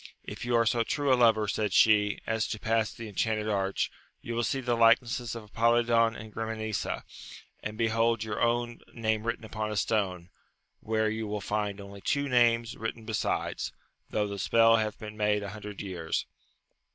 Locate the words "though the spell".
14.09-14.77